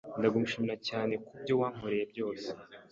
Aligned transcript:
Ndagushimira 0.19 0.75
cyane 0.87 1.13
kubyo 1.25 1.53
wankoreye 1.61 2.03
byose. 2.11 2.47